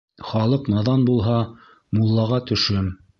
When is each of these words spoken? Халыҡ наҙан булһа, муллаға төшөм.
Халыҡ 0.27 0.69
наҙан 0.75 1.03
булһа, 1.09 1.35
муллаға 1.99 2.41
төшөм. 2.53 2.89